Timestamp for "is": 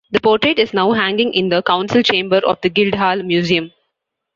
0.57-0.73